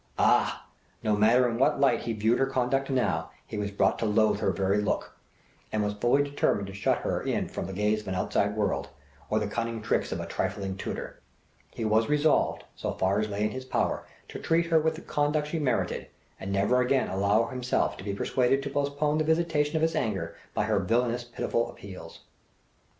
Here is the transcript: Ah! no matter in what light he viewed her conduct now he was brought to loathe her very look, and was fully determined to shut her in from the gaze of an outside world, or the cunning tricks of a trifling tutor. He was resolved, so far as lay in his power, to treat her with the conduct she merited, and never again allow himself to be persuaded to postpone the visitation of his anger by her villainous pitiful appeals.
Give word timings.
Ah! 0.17 0.65
no 1.03 1.15
matter 1.15 1.47
in 1.47 1.59
what 1.59 1.79
light 1.79 1.99
he 1.99 2.13
viewed 2.13 2.39
her 2.39 2.47
conduct 2.47 2.89
now 2.89 3.29
he 3.45 3.55
was 3.55 3.69
brought 3.69 3.99
to 3.99 4.05
loathe 4.07 4.39
her 4.39 4.49
very 4.51 4.81
look, 4.81 5.15
and 5.71 5.83
was 5.83 5.93
fully 5.93 6.23
determined 6.23 6.65
to 6.65 6.73
shut 6.73 6.97
her 7.01 7.21
in 7.21 7.47
from 7.47 7.67
the 7.67 7.71
gaze 7.73 8.01
of 8.01 8.07
an 8.07 8.15
outside 8.15 8.55
world, 8.55 8.89
or 9.29 9.37
the 9.37 9.45
cunning 9.45 9.79
tricks 9.79 10.11
of 10.11 10.19
a 10.19 10.25
trifling 10.25 10.75
tutor. 10.75 11.19
He 11.69 11.85
was 11.85 12.09
resolved, 12.09 12.63
so 12.75 12.93
far 12.93 13.19
as 13.19 13.29
lay 13.29 13.43
in 13.43 13.51
his 13.51 13.63
power, 13.65 14.07
to 14.29 14.39
treat 14.39 14.65
her 14.71 14.79
with 14.79 14.95
the 14.95 15.01
conduct 15.01 15.49
she 15.49 15.59
merited, 15.59 16.07
and 16.39 16.51
never 16.51 16.81
again 16.81 17.07
allow 17.07 17.45
himself 17.45 17.95
to 17.97 18.03
be 18.03 18.15
persuaded 18.15 18.63
to 18.63 18.71
postpone 18.71 19.19
the 19.19 19.23
visitation 19.23 19.75
of 19.75 19.83
his 19.83 19.93
anger 19.95 20.35
by 20.55 20.63
her 20.63 20.79
villainous 20.79 21.25
pitiful 21.25 21.69
appeals. 21.69 22.21